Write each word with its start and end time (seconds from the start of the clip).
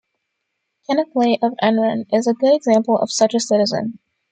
Kenneth 0.87 1.11
Lay 1.15 1.37
of 1.43 1.53
Enron 1.61 2.05
is 2.11 2.25
a 2.25 2.33
good 2.33 2.55
example 2.55 2.97
of 2.97 3.11
such 3.11 3.35
a 3.35 3.39
citizen. 3.39 3.99